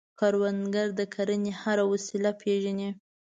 [0.19, 2.89] کروندګر د کرنې هره وسیله پېژني